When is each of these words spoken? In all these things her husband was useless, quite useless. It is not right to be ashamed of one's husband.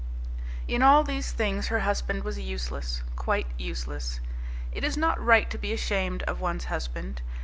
In 0.67 0.81
all 0.81 1.03
these 1.03 1.31
things 1.31 1.67
her 1.67 1.81
husband 1.81 2.23
was 2.23 2.39
useless, 2.39 3.03
quite 3.15 3.45
useless. 3.59 4.19
It 4.71 4.83
is 4.83 4.97
not 4.97 5.23
right 5.23 5.47
to 5.51 5.59
be 5.59 5.73
ashamed 5.73 6.23
of 6.23 6.41
one's 6.41 6.63
husband. 6.65 7.21